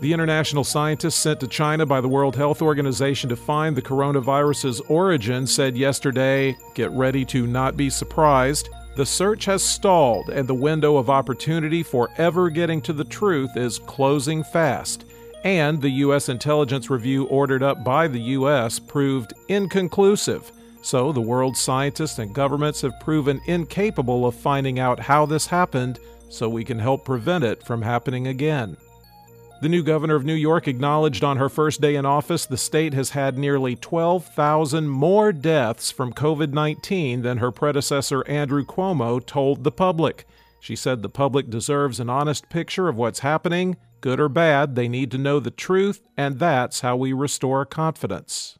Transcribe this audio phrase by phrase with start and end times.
[0.00, 4.80] The international scientists sent to China by the World Health Organization to find the coronavirus's
[4.88, 8.70] origin said yesterday, get ready to not be surprised.
[8.94, 13.56] The search has stalled, and the window of opportunity for ever getting to the truth
[13.56, 15.06] is closing fast.
[15.44, 16.28] And the U.S.
[16.28, 18.78] intelligence review ordered up by the U.S.
[18.78, 20.52] proved inconclusive.
[20.82, 25.98] So the world's scientists and governments have proven incapable of finding out how this happened
[26.28, 28.76] so we can help prevent it from happening again.
[29.62, 32.94] The new governor of New York acknowledged on her first day in office the state
[32.94, 39.62] has had nearly 12,000 more deaths from COVID 19 than her predecessor Andrew Cuomo told
[39.62, 40.26] the public.
[40.58, 43.76] She said the public deserves an honest picture of what's happening.
[44.00, 48.58] Good or bad, they need to know the truth, and that's how we restore confidence.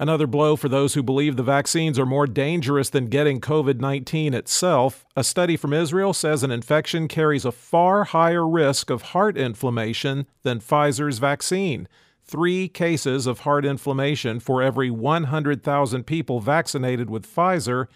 [0.00, 4.32] Another blow for those who believe the vaccines are more dangerous than getting COVID 19
[4.32, 5.04] itself.
[5.16, 10.28] A study from Israel says an infection carries a far higher risk of heart inflammation
[10.42, 11.88] than Pfizer's vaccine.
[12.24, 17.86] Three cases of heart inflammation for every 100,000 people vaccinated with Pfizer,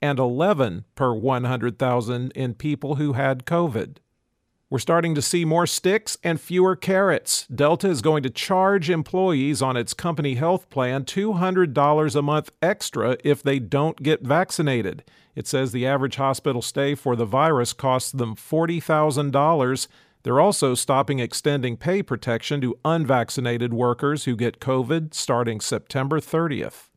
[0.00, 3.98] and 11 per 100,000 in people who had COVID.
[4.72, 7.46] We're starting to see more sticks and fewer carrots.
[7.54, 13.18] Delta is going to charge employees on its company health plan $200 a month extra
[13.22, 15.04] if they don't get vaccinated.
[15.36, 19.88] It says the average hospital stay for the virus costs them $40,000.
[20.22, 26.88] They're also stopping extending pay protection to unvaccinated workers who get COVID starting September 30th.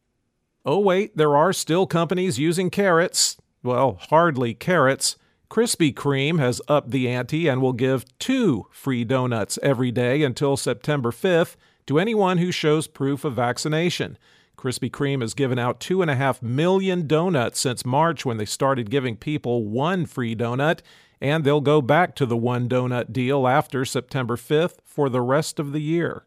[0.66, 3.36] Oh, wait, there are still companies using carrots.
[3.64, 5.18] Well, hardly carrots.
[5.50, 10.58] Krispy Kreme has upped the ante and will give two free donuts every day until
[10.58, 14.18] September 5th to anyone who shows proof of vaccination.
[14.58, 19.66] Krispy Kreme has given out 2.5 million donuts since March when they started giving people
[19.66, 20.80] one free donut,
[21.22, 25.60] and they'll go back to the one donut deal after September 5th for the rest
[25.60, 26.26] of the year.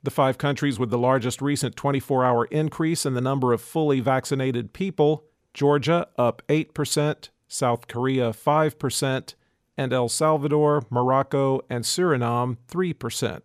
[0.02, 4.02] The five countries with the largest recent 24 hour increase in the number of fully
[4.02, 5.24] vaccinated people
[5.54, 9.36] Georgia up 8%, South Korea 5%,
[9.78, 13.42] and El Salvador, Morocco, and Suriname 3%.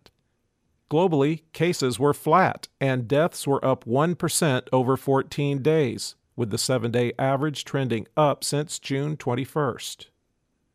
[0.91, 6.15] Globally, cases were flat and deaths were up 1% over 14 days.
[6.39, 10.05] with the seven day average trending up since June 21st.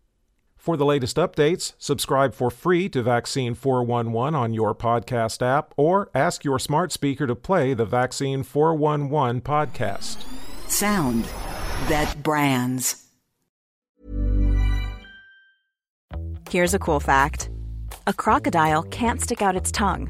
[0.56, 6.10] For the latest updates, subscribe for free to Vaccine 411 on your podcast app or
[6.16, 10.24] ask your smart speaker to play the Vaccine 411 podcast.
[10.70, 11.26] Sound
[11.90, 13.04] that brands.
[16.50, 17.50] Here's a cool fact
[18.08, 20.10] a crocodile can't stick out its tongue.